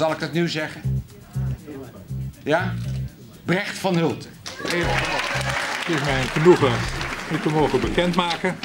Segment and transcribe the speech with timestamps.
[0.00, 1.04] Zal ik dat nu zeggen?
[2.42, 2.74] Ja?
[3.44, 4.30] Brecht van Hulten.
[4.62, 4.72] Het
[5.88, 6.72] is mij een genoegen
[7.32, 8.58] u te mogen bekendmaken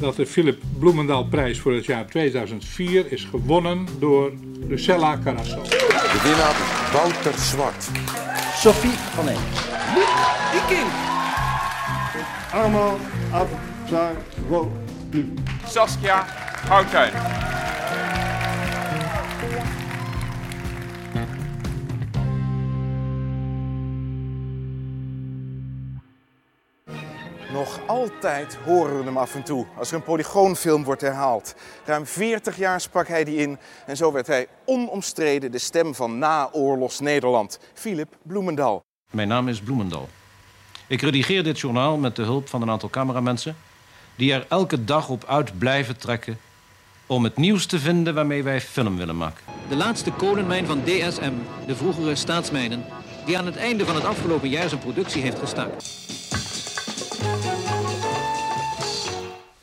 [0.00, 4.32] dat de Philip Bloemendaal prijs voor het jaar 2004 is gewonnen door
[4.68, 5.62] Lucella Carasso.
[5.62, 6.56] De winnaar
[6.92, 7.88] Wouter Zwart.
[8.56, 9.40] Sophie van Eem.
[10.54, 10.88] Iking.
[12.52, 12.98] Allemaal
[13.30, 14.70] Abzaroglu.
[15.66, 16.26] Saskia
[16.68, 17.12] Houttuin.
[27.54, 31.54] Nog altijd horen we hem af en toe als er een polygoonfilm wordt herhaald.
[31.84, 36.18] Ruim 40 jaar sprak hij die in en zo werd hij onomstreden de stem van
[36.18, 37.58] naoorlogs Nederland.
[37.74, 38.84] Philip Bloemendal.
[39.10, 40.08] Mijn naam is Bloemendal.
[40.86, 43.56] Ik redigeer dit journaal met de hulp van een aantal cameramensen...
[44.16, 46.38] die er elke dag op uit blijven trekken...
[47.06, 49.44] om het nieuws te vinden waarmee wij film willen maken.
[49.68, 51.32] De laatste kolenmijn van DSM,
[51.66, 52.84] de vroegere staatsmijnen...
[53.26, 56.02] die aan het einde van het afgelopen jaar zijn productie heeft gestaakt.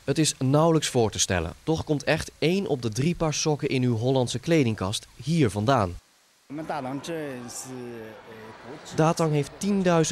[0.04, 1.52] Het is nauwelijks voor te stellen.
[1.62, 5.94] Toch komt echt één op de drie paar sokken in uw Hollandse kledingkast hier vandaan.
[8.94, 9.50] Datang heeft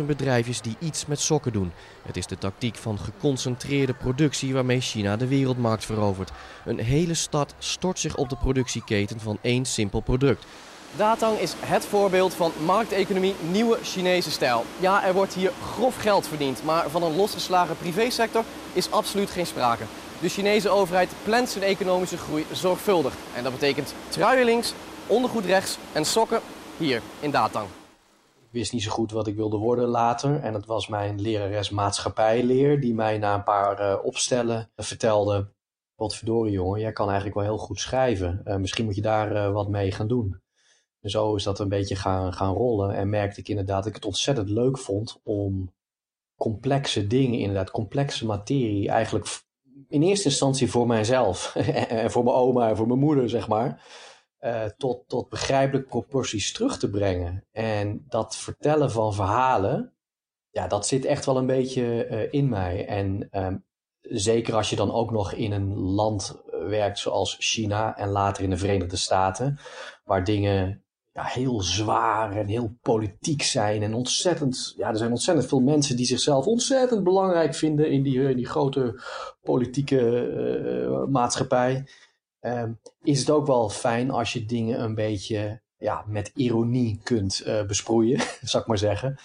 [0.01, 1.73] 10.000 bedrijfjes die iets met sokken doen.
[2.03, 6.31] Het is de tactiek van geconcentreerde productie waarmee China de wereldmarkt verovert.
[6.65, 10.47] Een hele stad stort zich op de productieketen van één simpel product.
[10.97, 14.65] Datang is het voorbeeld van markteconomie nieuwe Chinese stijl.
[14.81, 19.47] Ja, er wordt hier grof geld verdiend, maar van een losgeslagen privésector is absoluut geen
[19.47, 19.85] sprake.
[20.21, 23.15] De Chinese overheid plant zijn economische groei zorgvuldig.
[23.37, 24.75] En dat betekent truien links,
[25.07, 26.41] ondergoed rechts en sokken
[26.77, 27.67] hier in Datang.
[28.39, 30.41] Ik wist niet zo goed wat ik wilde worden later.
[30.41, 35.49] En het was mijn lerares maatschappijleer die mij na een paar uh, opstellen vertelde...
[35.95, 38.41] Wat verdorie jongen, jij kan eigenlijk wel heel goed schrijven.
[38.45, 40.41] Uh, misschien moet je daar uh, wat mee gaan doen.
[41.03, 42.95] Zo is dat een beetje gaan, gaan rollen.
[42.95, 45.73] En merkte ik inderdaad dat ik het ontzettend leuk vond om
[46.37, 49.43] complexe dingen, inderdaad complexe materie, eigenlijk
[49.89, 51.57] in eerste instantie voor mijzelf
[51.89, 53.83] en voor mijn oma en voor mijn moeder, zeg maar,
[54.41, 57.45] uh, tot, tot begrijpelijke proporties terug te brengen.
[57.53, 59.93] En dat vertellen van verhalen,
[60.51, 62.87] ja, dat zit echt wel een beetje uh, in mij.
[62.87, 63.65] En um,
[64.01, 68.51] zeker als je dan ook nog in een land werkt zoals China en later in
[68.51, 69.59] de Verenigde Staten,
[70.05, 70.85] waar dingen
[71.25, 73.83] heel zwaar en heel politiek zijn.
[73.83, 78.35] En ontzettend, ja, er zijn ontzettend veel mensen die zichzelf ontzettend belangrijk vinden in die,
[78.35, 79.03] die grote
[79.43, 80.29] politieke
[80.89, 81.89] uh, maatschappij.
[82.41, 87.43] Um, is het ook wel fijn als je dingen een beetje ja, met ironie kunt
[87.47, 89.19] uh, besproeien, zou ik maar zeggen.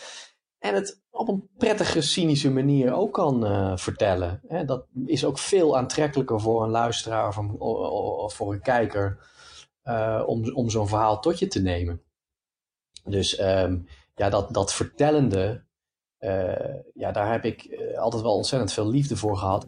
[0.59, 4.41] En het op een prettige, cynische manier ook kan uh, vertellen.
[4.47, 9.17] Hè, dat is ook veel aantrekkelijker voor een luisteraar of voor een kijker
[9.85, 12.01] uh, om, om zo'n verhaal tot je te nemen.
[13.03, 15.63] Dus um, ja, dat, dat vertellende,
[16.19, 19.67] uh, ja, daar heb ik uh, altijd wel ontzettend veel liefde voor gehad.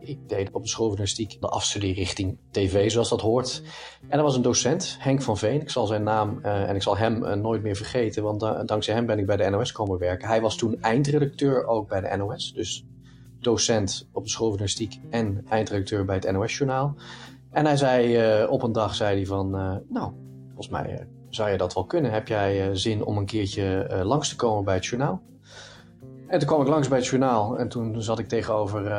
[0.00, 3.62] Ik deed op de schooljournalistiek de afstudeerrichting tv, zoals dat hoort.
[4.08, 5.60] En er was een docent, Henk van Veen.
[5.60, 9.18] Ik zal zijn naam en ik zal hem nooit meer vergeten, want dankzij hem ben
[9.18, 10.28] ik bij de NOS komen werken.
[10.28, 12.84] Hij was toen eindredacteur ook bij de NOS, dus
[13.40, 16.94] docent op de schooljournalistiek en eindredacteur bij het NOS-journaal.
[17.50, 20.12] En hij zei uh, op een dag zei hij van, uh, nou,
[20.46, 22.12] volgens mij uh, zou je dat wel kunnen.
[22.12, 25.22] Heb jij zin om een keertje langs te komen bij het journaal?
[26.26, 28.92] En toen kwam ik langs bij het journaal en toen zat ik tegenover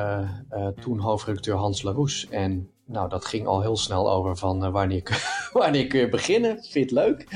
[0.82, 2.30] toen hoofdredacteur Hans Laroes.
[2.30, 6.52] En nou, dat ging al heel snel over van wanneer, wanneer kun je beginnen?
[6.52, 7.28] Vind je het leuk?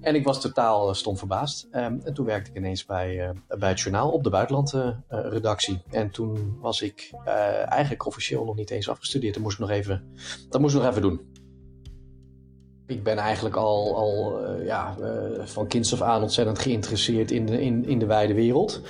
[0.00, 1.68] En ik was totaal stom verbaasd.
[1.72, 5.82] Um, en toen werkte ik ineens bij, bij het journaal op de buitenlandredactie.
[5.90, 7.10] en toen was ik
[7.68, 9.34] eigenlijk officieel nog niet eens afgestudeerd.
[9.34, 10.14] Dat moest ik nog even,
[10.48, 11.28] dat moest ik nog even doen.
[12.86, 14.96] Ik ben eigenlijk al, al ja,
[15.44, 18.80] van kinds af aan ontzettend geïnteresseerd in de, in, in de wijde wereld.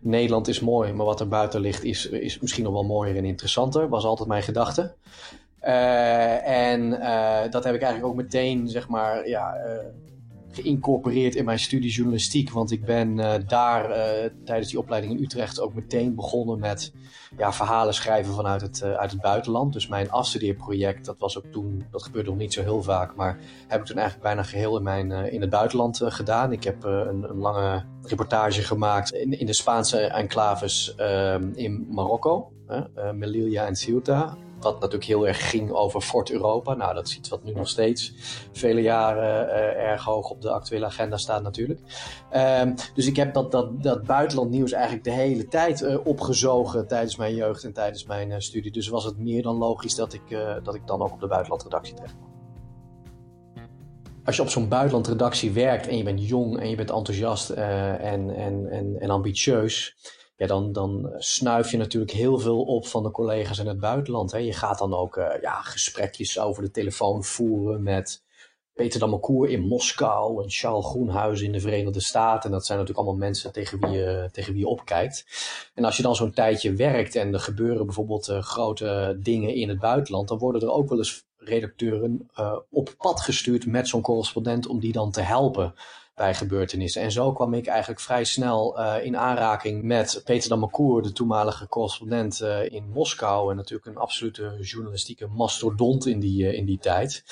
[0.00, 3.24] Nederland is mooi, maar wat er buiten ligt is, is misschien nog wel mooier en
[3.24, 3.88] interessanter.
[3.88, 4.94] Was altijd mijn gedachte.
[5.62, 6.90] Uh, en
[7.50, 9.56] dat heb ik eigenlijk ook meteen, zeg maar, ja,
[10.52, 12.50] geïncorporeerd in mijn studie journalistiek.
[12.50, 13.88] Want ik ben daar
[14.44, 16.92] tijdens die opleiding in Utrecht ook meteen begonnen met
[17.36, 19.72] ja, verhalen schrijven vanuit het, uit het buitenland.
[19.72, 23.38] Dus mijn afstudeerproject, dat was ook toen, dat gebeurde nog niet zo heel vaak, maar
[23.68, 26.52] heb ik toen eigenlijk bijna geheel in, mijn, in het buitenland gedaan.
[26.52, 30.94] Ik heb een, een, lange reportage gemaakt in, in de Spaanse enclaves
[31.54, 32.52] in Marokko,
[33.14, 34.36] Melilla en Ceuta.
[34.60, 36.74] Wat natuurlijk heel erg ging over Fort Europa.
[36.74, 38.14] Nou, dat is iets wat nu nog steeds
[38.52, 41.80] vele jaren uh, erg hoog op de actuele agenda staat natuurlijk.
[42.36, 47.16] Um, dus ik heb dat, dat, dat buitenlandnieuws eigenlijk de hele tijd uh, opgezogen tijdens
[47.16, 48.72] mijn jeugd en tijdens mijn uh, studie.
[48.72, 50.22] Dus was het meer dan logisch dat ik,
[50.62, 52.30] dat ik dan ook op de buitenlandredactie terecht kwam.
[54.24, 58.34] als je op zo'n buitenlandredactie werkt en je bent jong en je bent enthousiast en,
[58.36, 59.96] en, en, en ambitieus,
[60.40, 64.32] ja, dan, dan snuif je natuurlijk heel veel op van de collega's in het buitenland.
[64.32, 64.38] Hè.
[64.38, 68.22] Je gaat dan ook ja, gesprekjes over de telefoon voeren met
[68.80, 72.44] Peter Damancour in Moskou en Charles Groenhuizen in de Verenigde Staten.
[72.44, 75.26] En dat zijn natuurlijk allemaal mensen tegen wie je, tegen wie je opkijkt.
[75.74, 79.68] En als je dan zo'n tijdje werkt en er gebeuren bijvoorbeeld uh, grote dingen in
[79.68, 84.00] het buitenland, dan worden er ook wel eens redacteuren uh, op pad gestuurd met zo'n
[84.00, 85.74] correspondent om die dan te helpen
[86.14, 87.02] bij gebeurtenissen.
[87.02, 91.68] En zo kwam ik eigenlijk vrij snel uh, in aanraking met Peter Damancour, de toenmalige
[91.68, 93.50] correspondent uh, in Moskou.
[93.50, 97.24] En natuurlijk een absolute journalistieke mastodont in die, uh, in die tijd.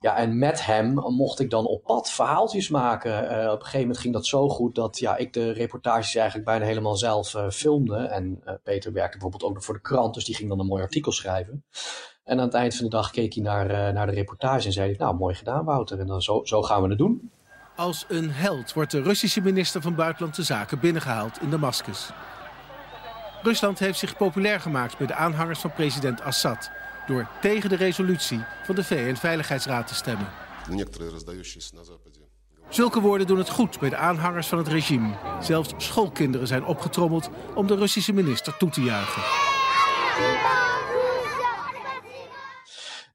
[0.00, 3.22] Ja, en met hem mocht ik dan op pad verhaaltjes maken.
[3.22, 6.64] op een gegeven moment ging dat zo goed dat ja, ik de reportages eigenlijk bijna
[6.64, 7.96] helemaal zelf filmde.
[7.96, 10.82] En Peter werkte bijvoorbeeld ook nog voor de krant, dus die ging dan een mooi
[10.82, 11.64] artikel schrijven.
[12.24, 14.94] En aan het eind van de dag keek hij naar, naar de reportage en zei
[14.98, 17.30] nou mooi gedaan Wouter, en dan zo, zo gaan we het doen.
[17.76, 22.10] Als een held wordt de Russische minister van Buitenlandse Zaken binnengehaald in Damascus.
[23.42, 26.70] Rusland heeft zich populair gemaakt bij de aanhangers van president Assad...
[27.06, 30.26] door tegen de resolutie van de VN-veiligheidsraad te stemmen.
[32.68, 35.14] Zulke woorden doen het goed bij de aanhangers van het regime.
[35.40, 39.22] Zelfs schoolkinderen zijn opgetrommeld om de Russische minister toe te juichen.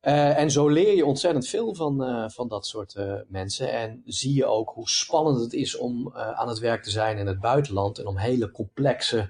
[0.07, 3.71] Uh, en zo leer je ontzettend veel van, uh, van dat soort uh, mensen.
[3.71, 7.27] En zie je ook hoe spannend het is om aan het werk te zijn in
[7.27, 7.97] het buitenland.
[7.97, 9.29] En om hele complexe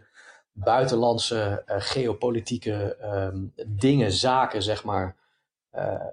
[0.52, 2.98] buitenlandse geopolitieke
[3.34, 5.16] um, dingen, zaken, zeg maar.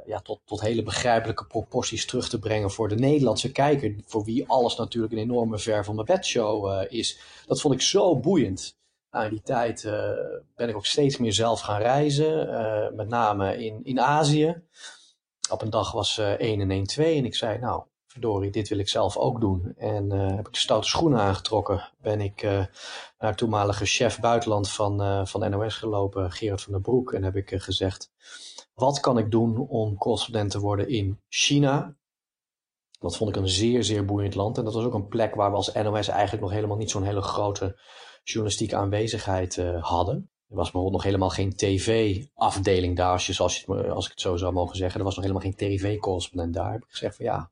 [0.07, 3.95] ja, tot, tot hele begrijpelijke proporties terug te brengen voor de Nederlandse kijker.
[4.07, 7.19] Voor wie alles natuurlijk een enorme ver van mijn bedshow is.
[7.47, 8.77] Dat vond ik zo boeiend.
[9.15, 9.93] Nou, in die tijd uh,
[10.55, 14.63] ben ik ook steeds meer zelf gaan reizen, uh, met name in, in Azië.
[15.51, 18.69] Op een dag was uh, 1 en 1 2 en ik zei, nou, verdorie, dit
[18.69, 19.75] wil ik zelf ook doen.
[19.77, 21.91] En heb ik stoute schoenen aangetrokken.
[22.01, 22.43] Ben ik
[23.19, 27.13] naar toenmalige chef buitenland van, van NOS gelopen, Gerard van der Broek.
[27.13, 28.11] En heb ik gezegd,
[28.75, 31.95] wat kan ik doen om correspondent te worden in China?
[33.01, 34.59] Dat vond ik een zeer, zeer boeiend land.
[34.59, 37.03] En dat was ook een plek waar we als NOS eigenlijk nog helemaal niet zo'n
[37.03, 37.77] hele grote
[38.25, 40.31] journalistieke aanwezigheid uh, hadden.
[40.49, 43.39] Er was bijvoorbeeld nog helemaal geen tv-afdeling daar, als, je,
[43.91, 44.99] als ik het zo zou mogen zeggen.
[44.99, 46.73] Er was nog helemaal geen tv-correspondent daar.
[46.73, 47.51] Heb ik gezegd van ja,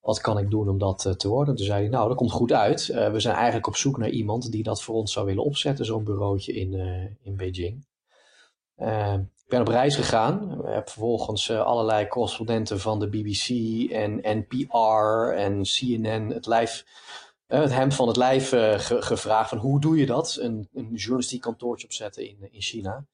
[0.00, 1.56] wat kan ik doen om dat uh, te worden?
[1.56, 2.88] Toen zei hij, nou, dat komt goed uit.
[2.88, 5.84] Uh, we zijn eigenlijk op zoek naar iemand die dat voor ons zou willen opzetten,
[5.84, 6.72] zo'n bureautje in,
[7.22, 7.86] in Beijing.
[8.76, 10.60] ik ben op reis gegaan.
[10.64, 13.48] Heb vervolgens allerlei correspondenten van de BBC
[13.90, 16.84] en NPR en CNN het lijf
[17.58, 20.38] het hemd van het lijf ge gevraagd van hoe doe je dat?
[20.40, 23.04] Een, een journalistiek kantoortje opzetten in, in China.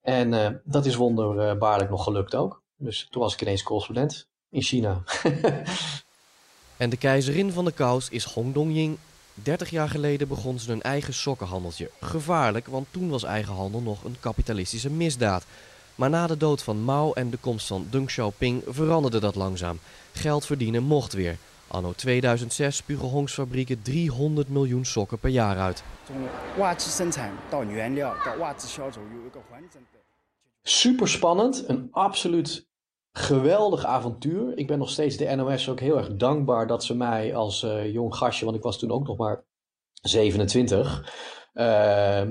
[0.00, 2.62] En uh, dat is wonderbaarlijk nog gelukt ook.
[2.76, 5.02] Dus toen was ik ineens correspondent in China.
[6.76, 8.98] en de keizerin van de kous is Hong Dongying.
[9.34, 11.90] 30 jaar geleden begon ze een eigen sokkenhandeltje.
[12.00, 15.44] Gevaarlijk, want toen was eigen handel nog een kapitalistische misdaad.
[15.94, 19.78] Maar na de dood van Mao en de komst van Deng Xiaoping veranderde dat langzaam.
[20.12, 21.38] Geld verdienen mocht weer.
[21.74, 25.84] Anno 2006 spugen Hongs fabrieken 300 miljoen sokken per jaar uit.
[30.62, 32.68] Super spannend, een absoluut
[33.12, 34.58] geweldig avontuur.
[34.58, 37.92] Ik ben nog steeds de NOS ook heel erg dankbaar dat ze mij als uh,
[37.92, 39.44] jong gastje, want ik was toen ook nog maar
[40.02, 41.12] 27,
[41.54, 42.22] uh,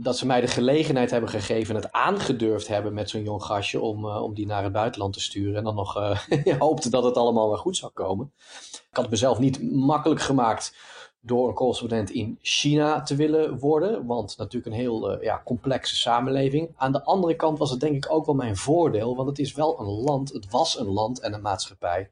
[0.00, 3.80] dat ze mij de gelegenheid hebben gegeven en het aangedurfd hebben met zo'n jong gastje
[3.80, 5.56] om, uh, om die naar het buitenland te sturen.
[5.56, 8.32] En dan nog uh, hoopte dat het allemaal wel goed zou komen.
[8.70, 10.76] Ik had het mezelf niet makkelijk gemaakt
[11.20, 14.06] door een correspondent in China te willen worden.
[14.06, 16.74] Want natuurlijk een heel ja, complexe samenleving.
[16.76, 19.16] Aan de andere kant was het denk ik ook wel mijn voordeel.
[19.16, 22.10] Want het is wel een land, het was een land en een maatschappij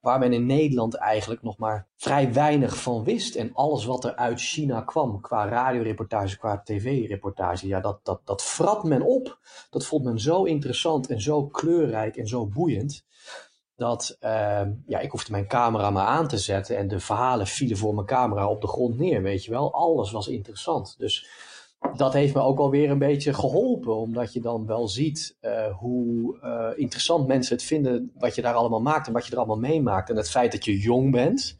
[0.00, 3.34] waar men in Nederland eigenlijk nog maar vrij weinig van wist.
[3.34, 8.42] En alles wat er uit China kwam, qua radioreportage, qua tv-reportage, ja, dat, dat, dat
[8.42, 9.38] frat men op.
[9.70, 13.06] Dat vond men zo interessant en zo kleurrijk en zo boeiend.
[13.76, 17.76] Dat uh, ja, ik hoefde mijn camera maar aan te zetten en de verhalen vielen
[17.76, 19.74] voor mijn camera op de grond neer, weet je wel.
[19.74, 20.94] Alles was interessant.
[20.98, 21.28] Dus
[21.96, 23.96] dat heeft me ook alweer een beetje geholpen.
[23.96, 28.54] Omdat je dan wel ziet uh, hoe uh, interessant mensen het vinden wat je daar
[28.54, 30.10] allemaal maakt en wat je er allemaal meemaakt.
[30.10, 31.56] En het feit dat je jong bent.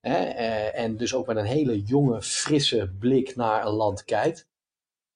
[0.00, 4.48] Hè, uh, en dus ook met een hele jonge, frisse blik naar een land kijkt.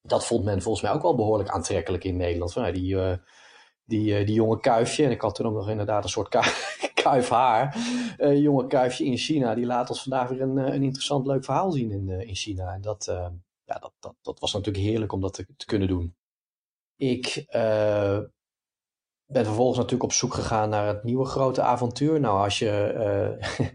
[0.02, 2.52] Dat vond men volgens mij ook wel behoorlijk aantrekkelijk in Nederland.
[2.52, 2.96] Van, die,
[3.84, 6.28] die, die jonge kuifje, en ik had toen ook nog inderdaad een soort
[7.02, 7.78] kuif haar.
[8.34, 11.90] jonge kuifje in China, die laat ons vandaag weer een, een interessant leuk verhaal zien
[11.90, 12.72] in, in China.
[12.72, 13.30] En dat
[13.70, 16.14] ja, dat, dat, dat was natuurlijk heerlijk om dat te, kunnen doen.
[16.96, 18.18] Ik uh,
[19.26, 22.20] ben vervolgens natuurlijk op zoek gegaan naar het nieuwe grote avontuur.
[22.20, 22.92] Nou, als je
[23.58, 23.66] uh,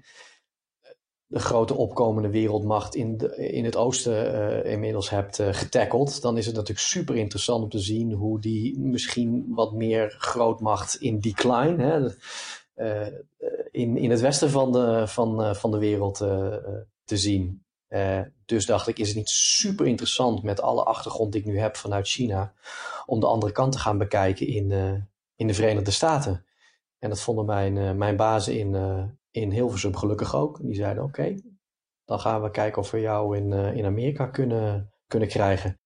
[1.25, 4.34] de grote opkomende wereldmacht in, de, in het oosten
[4.66, 8.80] uh, inmiddels hebt getackeld, dan is het natuurlijk super interessant om te zien hoe die
[8.80, 12.10] misschien wat meer grootmacht in decline, hè,
[13.72, 16.18] in, in het westen van de, van, van de wereld
[17.04, 17.64] te zien.
[18.46, 21.75] Dus dacht ik, is het niet super interessant met alle achtergrond die ik nu heb
[21.75, 22.54] vanuit China,
[23.06, 24.72] om de andere kant te gaan bekijken in,
[25.36, 26.46] in de Verenigde Staten.
[27.00, 28.75] En dat vonden mijn, uh, mijn bazen in,
[29.32, 30.60] in Hilversum gelukkig ook.
[30.62, 31.36] Die zeiden oké,
[32.06, 35.80] dan gaan we kijken of we jou in, in Amerika kunnen, kunnen krijgen.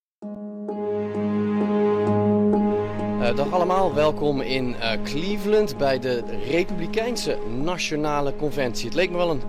[3.35, 8.85] Dag allemaal, welkom in Cleveland bij de Republikeinse Nationale Conventie.
[8.85, 9.41] Het leek me wel een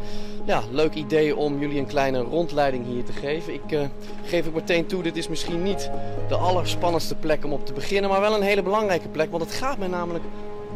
[0.44, 3.54] ja, leuk idee om jullie een kleine rondleiding hier te geven.
[3.54, 3.88] Ik
[4.25, 5.90] geef ook meteen toe, dit is misschien niet
[6.28, 9.54] de allerspannendste plek om op te beginnen, maar wel een hele belangrijke plek, want het
[9.54, 10.25] gaat mij namelijk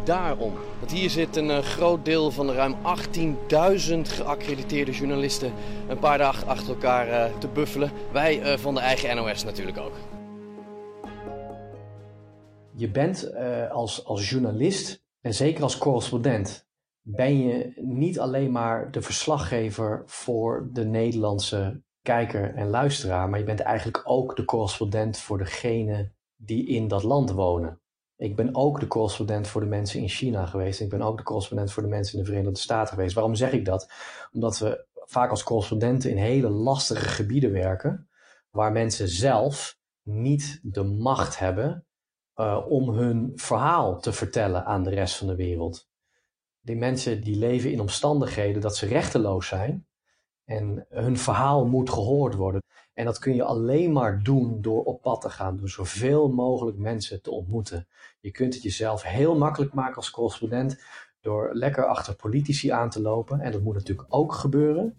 [0.04, 0.52] daarom.
[0.78, 5.52] Want hier zit een groot deel van de ruim 18.000 geaccrediteerde journalisten
[5.88, 7.92] een paar dagen achter elkaar te buffelen.
[8.12, 9.92] Wij van de eigen NOS natuurlijk ook.
[12.76, 13.34] Je bent
[13.70, 16.66] als, als journalist en zeker als correspondent,
[17.00, 23.44] ben je niet alleen maar de verslaggever voor de Nederlandse kijker en luisteraar, maar je
[23.44, 27.80] bent eigenlijk ook de correspondent voor degene die in dat land wonen.
[28.16, 30.80] Ik ben ook de correspondent voor de mensen in China geweest.
[30.80, 33.14] Ik ben ook de correspondent voor de mensen in de Verenigde Staten geweest.
[33.14, 33.90] Waarom zeg ik dat?
[34.32, 38.08] Omdat we vaak als correspondenten in hele lastige gebieden werken,
[38.50, 41.86] waar mensen zelf niet de macht hebben
[42.36, 45.88] uh, om hun verhaal te vertellen aan de rest van de wereld.
[46.60, 49.86] Die mensen die leven in omstandigheden dat ze rechteloos zijn
[50.44, 52.62] en hun verhaal moet gehoord worden.
[52.94, 56.78] En dat kun je alleen maar doen door op pad te gaan, door zoveel mogelijk
[56.78, 57.86] mensen te ontmoeten.
[58.20, 60.82] Je kunt het jezelf heel makkelijk maken als correspondent
[61.20, 63.40] door lekker achter politici aan te lopen.
[63.40, 64.96] En dat moet natuurlijk ook gebeuren.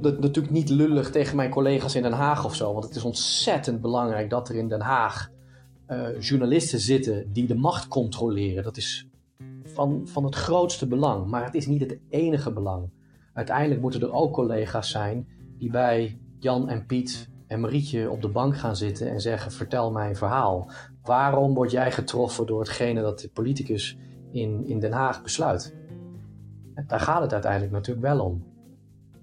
[0.00, 3.04] Dat, natuurlijk niet lullig tegen mijn collega's in Den Haag of zo, want het is
[3.04, 5.30] ontzettend belangrijk dat er in Den Haag
[5.88, 8.62] uh, journalisten zitten die de macht controleren.
[8.62, 9.08] Dat is
[9.64, 12.90] van, van het grootste belang, maar het is niet het enige belang.
[13.32, 18.28] Uiteindelijk moeten er ook collega's zijn die bij Jan en Piet en Marietje op de
[18.28, 20.70] bank gaan zitten en zeggen: Vertel mij een verhaal.
[21.02, 23.98] Waarom word jij getroffen door hetgene dat de politicus
[24.32, 25.74] in, in Den Haag besluit?
[26.86, 28.53] Daar gaat het uiteindelijk natuurlijk wel om.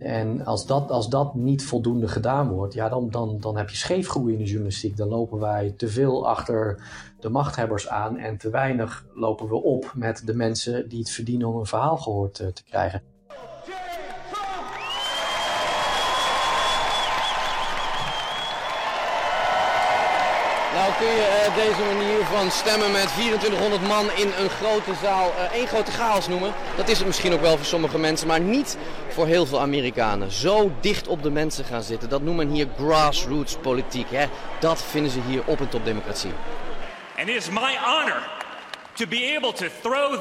[0.01, 3.75] En als dat, als dat niet voldoende gedaan wordt, ja, dan, dan, dan heb je
[3.75, 4.98] scheefgroei in de journalistiek.
[4.98, 6.84] Dan lopen wij te veel achter
[7.20, 11.48] de machthebbers aan en te weinig lopen we op met de mensen die het verdienen
[11.48, 13.01] om een verhaal gehoord te, te krijgen.
[20.74, 25.51] Nou kun je deze manier van stemmen met 2400 man in een grote zaal uh,
[25.53, 26.53] één grote chaos noemen.
[26.75, 28.77] Dat is het misschien ook wel voor sommige mensen, maar niet
[29.10, 30.31] voor heel veel Amerikanen.
[30.31, 34.07] Zo dicht op de mensen gaan zitten, dat noemen men hier grassroots politiek.
[34.10, 34.25] Hè?
[34.60, 36.31] Dat vinden ze hier op en top democratie.
[37.17, 38.21] And it is my honor
[38.93, 40.19] to be able to throw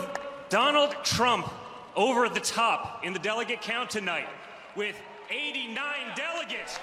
[0.48, 1.46] Donald Trump
[1.94, 4.28] over the top in the delegate count tonight
[4.74, 4.94] with
[5.28, 6.78] 89 delegates.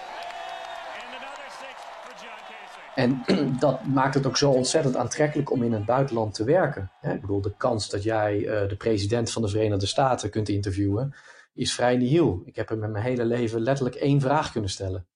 [2.98, 3.24] En
[3.60, 6.92] dat maakt het ook zo ontzettend aantrekkelijk om in het buitenland te werken.
[7.01, 11.16] Ik bedoel, de kans dat jij uh, de president van de Verenigde Staten kunt interviewen,
[11.54, 12.42] is vrij nihil.
[12.46, 15.08] Ik heb hem in mijn hele leven letterlijk één vraag kunnen stellen.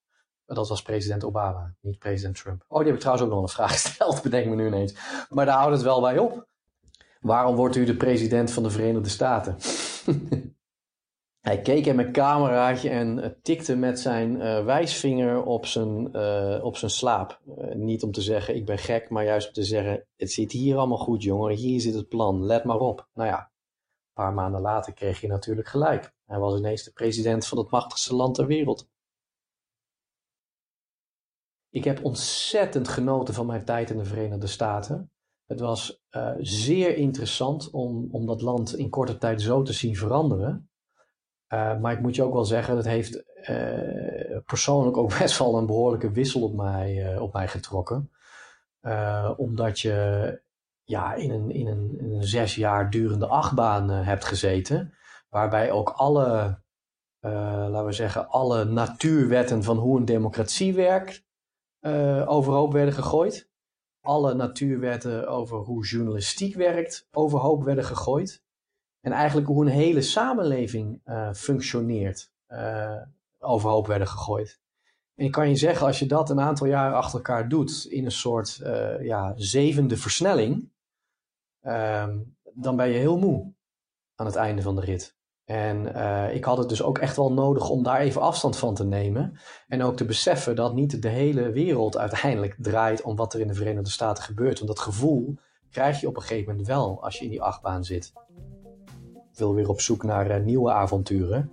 [0.46, 2.66] Dat was president Obama, niet president Trump.
[2.68, 4.96] Oh, die heb ik trouwens ook nog een vraag gesteld, bedenk me nu ineens.
[5.30, 6.48] Maar daar houdt het wel bij op.
[7.20, 9.58] Waarom wordt u de president van de Verenigde Staten?
[11.42, 16.64] Hij keek in mijn cameraatje en uh, tikte met zijn uh, wijsvinger op zijn, uh,
[16.64, 17.42] op zijn slaap.
[17.74, 20.78] niet om te zeggen ik ben gek, maar juist om te zeggen het zit hier
[20.78, 23.08] allemaal goed jongen, hier zit het plan, let maar op.
[23.14, 26.14] Nou ja, een paar maanden later kreeg je natuurlijk gelijk.
[26.26, 28.90] Hij was ineens de president van het machtigste land ter wereld.
[31.70, 35.12] Ik heb ontzettend genoten van mijn tijd in de Verenigde Staten.
[35.46, 36.02] Het was
[36.40, 40.71] zeer interessant om, om dat land in korte tijd zo te zien veranderen.
[41.54, 45.58] Uh, maar ik moet je ook wel zeggen, dat heeft uh, persoonlijk ook best wel
[45.58, 48.12] een behoorlijke wissel op mij, uh, op mij getrokken.
[49.38, 50.42] omdat je
[50.84, 54.94] ja, in, een, in, een, in een zes jaar durende achtbaan hebt gezeten.
[55.30, 56.62] Waarbij ook alle,
[57.20, 61.26] laten we zeggen, alle natuurwetten van hoe een democratie werkt
[62.26, 63.50] overhoop werden gegooid.
[64.02, 68.44] Alle natuurwetten over hoe journalistiek werkt overhoop werden gegooid.
[69.02, 73.02] En eigenlijk hoe een hele samenleving uh, functioneert, uh,
[73.40, 74.60] overhoop werden gegooid.
[75.16, 78.06] En ik kan je zeggen, als je dat een aantal jaren achter elkaar doet in
[78.06, 80.72] een soort uh, ja, zevende versnelling,
[81.62, 82.20] ehm,
[82.54, 83.54] dan ben je heel moe
[84.16, 85.20] aan het einde van de rit.
[85.44, 85.86] En
[86.34, 89.40] ik had het dus ook echt wel nodig om daar even afstand van te nemen.
[89.68, 93.48] En ook te beseffen dat niet de hele wereld uiteindelijk draait om wat er in
[93.48, 94.60] de Verenigde Staten gebeurt.
[94.60, 95.38] Want dat gevoel
[95.72, 98.14] krijg je op een gegeven moment wel als je in die achtbaan zit.
[99.36, 101.52] Wil weer op zoek naar uh, nieuwe avonturen.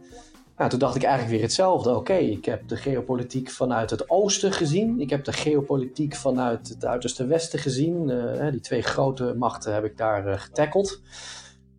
[0.57, 1.97] Nou, toen dacht ik eigenlijk weer hetzelfde.
[1.97, 5.01] Oké, ik heb de geopolitiek vanuit het oosten gezien.
[5.01, 8.09] Ik heb de geopolitiek vanuit het uiterste westen gezien.
[8.09, 11.01] Uh, die twee grote machten heb ik daar getackeld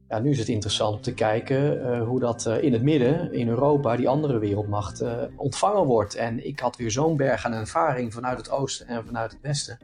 [0.09, 3.33] ja, nu is het interessant om te kijken uh, hoe dat uh, in het midden,
[3.33, 6.15] in Europa, die andere wereldmacht, uh, ontvangen wordt.
[6.15, 9.77] En ik had weer zo'n berg aan ervaring vanuit het oosten en vanuit het westen.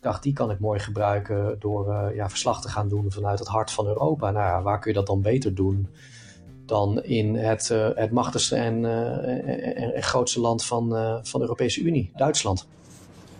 [0.00, 3.48] Ik dacht, die kan ik mooi gebruiken door ja, verslag te gaan doen vanuit het
[3.48, 4.30] hart van Europa.
[4.30, 5.88] Nou ja, waar kun je dat dan beter doen
[6.66, 10.88] dan in het, het machtigste en, en, en, grootste land van,
[11.22, 12.66] van de Europese Unie, Duitsland.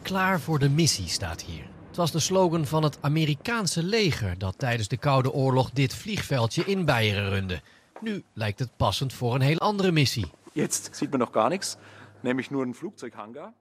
[0.03, 1.65] Klaar voor de missie staat hier.
[1.89, 6.65] Het was de slogan van het Amerikaanse leger dat tijdens de Koude Oorlog dit vliegveldje
[6.65, 7.61] in Beieren runde.
[8.01, 10.31] Nu lijkt het passend voor een heel andere missie.
[10.53, 11.77] Jetzt ziet men nog gar niks,
[12.21, 13.53] nämlich nur een vliegtuighangar.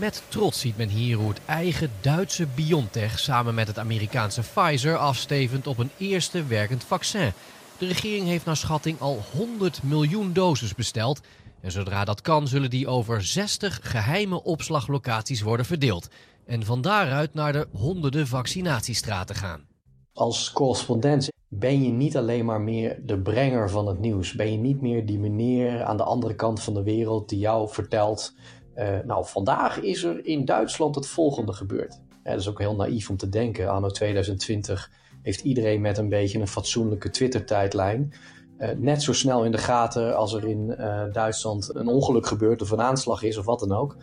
[0.00, 4.96] Met trots ziet men hier hoe het eigen Duitse BioNTech samen met het Amerikaanse Pfizer
[4.96, 7.32] afstevend op een eerste werkend vaccin.
[7.78, 11.20] De regering heeft naar schatting al 100 miljoen doses besteld.
[11.60, 16.08] En zodra dat kan, zullen die over 60 geheime opslaglocaties worden verdeeld
[16.46, 19.66] en van daaruit naar de honderden vaccinatiestraten gaan.
[20.12, 24.32] Als correspondent ben je niet alleen maar meer de brenger van het nieuws.
[24.32, 27.68] Ben je niet meer die meneer aan de andere kant van de wereld die jou
[27.68, 28.34] vertelt.
[28.80, 32.00] Uh, nou, vandaag is er in Duitsland het volgende gebeurd.
[32.24, 33.70] Ja, dat is ook heel naïef om te denken.
[33.70, 34.90] Anno 2020
[35.22, 38.12] heeft iedereen met een beetje een fatsoenlijke Twitter-tijdlijn.
[38.58, 40.66] Uh, net zo snel in de gaten als er in
[41.12, 43.96] Duitsland een ongeluk gebeurt of een aanslag is of wat dan ook.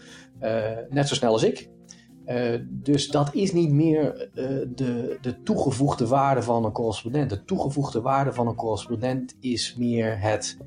[0.89, 1.69] net zo snel als ik.
[2.69, 4.29] Dus dat is niet meer
[4.75, 7.29] de, de toegevoegde waarde van een correspondent.
[7.29, 10.57] De toegevoegde waarde van een correspondent is meer het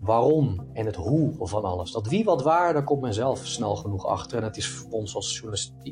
[0.00, 1.92] waarom en het hoe van alles.
[1.92, 4.38] Dat wie wat waar, daar komt men zelf snel genoeg achter.
[4.38, 5.42] En het is voor ons als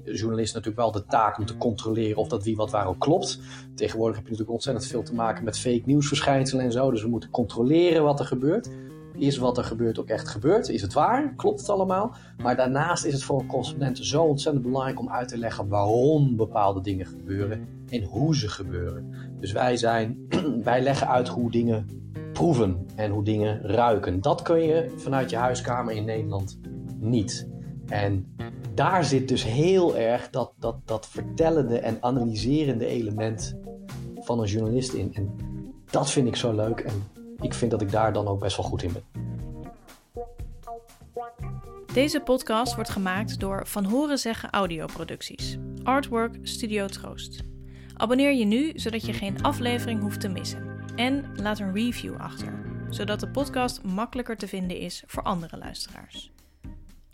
[0.05, 3.41] journalist, natuurlijk wel de taak om te controleren of dat wie wat waar ook klopt.
[3.75, 6.91] Tegenwoordig heb je natuurlijk ontzettend veel te maken met fake nieuwsverschijnselen en zo.
[6.91, 8.71] Dus we moeten controleren wat er gebeurt.
[9.15, 10.69] Is wat er gebeurt ook echt gebeurd?
[10.69, 11.35] Is het waar?
[11.37, 12.15] Klopt het allemaal?
[12.43, 16.37] Maar daarnaast is het voor een correspondent zo ontzettend belangrijk om uit te leggen waarom
[16.37, 19.15] bepaalde dingen gebeuren en hoe ze gebeuren.
[19.41, 20.27] Dus wij, zijn,
[20.63, 21.87] wij leggen uit hoe dingen
[22.39, 24.21] proeven en hoe dingen ruiken.
[24.21, 26.59] Dat kun je vanuit je huiskamer in Nederland
[26.99, 27.49] niet.
[27.87, 28.37] En
[28.75, 33.57] daar zit dus heel erg dat, dat, dat vertellende en analyserende element
[34.15, 35.15] van een journalist in.
[35.15, 35.35] En
[35.91, 36.93] dat vind ik zo leuk en
[37.41, 39.03] ik vind dat ik daar dan ook best wel goed in ben.
[41.93, 45.59] Deze podcast wordt gemaakt door Van Horen Zeggen Audioproducties.
[45.83, 47.43] Artwork Studio Troost.
[47.97, 50.78] Abonneer je nu, zodat je geen aflevering hoeft te missen.
[50.99, 52.53] En laat een review achter,
[52.89, 56.33] zodat de podcast makkelijker te vinden is voor andere luisteraars.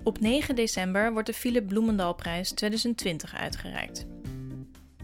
[0.02, 4.06] Op 9 december wordt de Philip Bloemendalprijs 2020 uitgereikt.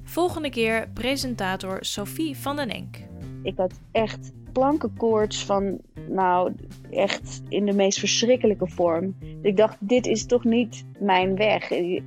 [0.02, 2.96] Volgende keer presentator Sophie van den Enk.
[3.42, 6.52] Ik had echt plankenkoorts van, nou,
[6.90, 9.16] echt in de meest verschrikkelijke vorm.
[9.42, 11.70] Ik dacht, dit is toch niet mijn weg.
[11.70, 12.02] Ik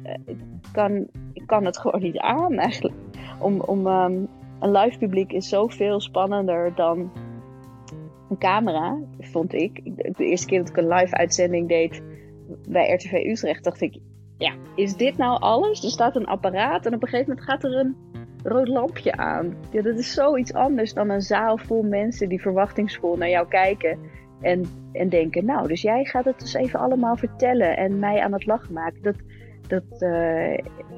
[0.71, 2.95] kan, ik kan het gewoon niet aan eigenlijk.
[3.39, 4.29] Om, om, um,
[4.63, 7.11] een live publiek is zoveel spannender dan
[8.29, 9.81] een camera, vond ik.
[10.17, 12.01] De eerste keer dat ik een live uitzending deed
[12.69, 13.97] bij RTV Utrecht, dacht ik,
[14.37, 15.83] ja, is dit nou alles?
[15.83, 17.95] Er staat een apparaat en op een gegeven moment gaat er een
[18.43, 19.55] rood lampje aan.
[19.71, 23.99] Ja, dat is zoiets anders dan een zaal vol mensen die verwachtingsvol naar jou kijken.
[24.41, 28.33] En, en denken, nou, dus jij gaat het dus even allemaal vertellen en mij aan
[28.33, 29.01] het lachen maken.
[29.01, 29.15] Dat,
[29.67, 30.01] dat,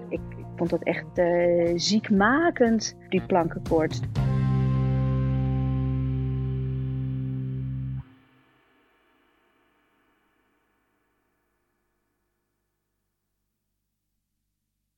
[0.10, 4.00] ik, ik vond dat echt uh, ziekmakend, die plankenkoorts.